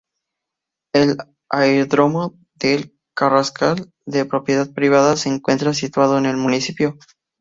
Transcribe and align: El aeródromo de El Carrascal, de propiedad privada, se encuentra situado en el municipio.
El 0.95 1.17
aeródromo 1.51 2.33
de 2.55 2.73
El 2.73 2.97
Carrascal, 3.15 3.91
de 4.07 4.25
propiedad 4.25 4.67
privada, 4.73 5.15
se 5.15 5.29
encuentra 5.29 5.75
situado 5.75 6.17
en 6.17 6.25
el 6.25 6.37
municipio. 6.37 6.97